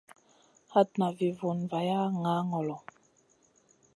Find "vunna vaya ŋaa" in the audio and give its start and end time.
1.39-2.41